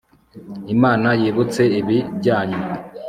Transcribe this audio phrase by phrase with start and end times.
[0.75, 2.59] imana yibutse ibi byanyu